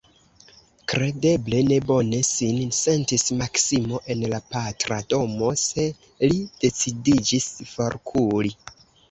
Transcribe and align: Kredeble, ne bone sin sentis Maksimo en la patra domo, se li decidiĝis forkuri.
Kredeble, 0.91 1.59
ne 1.71 1.75
bone 1.91 2.21
sin 2.29 2.71
sentis 2.77 3.25
Maksimo 3.41 4.01
en 4.15 4.25
la 4.33 4.41
patra 4.55 4.99
domo, 5.13 5.51
se 5.67 5.87
li 6.31 6.41
decidiĝis 6.65 7.49
forkuri. 7.77 8.55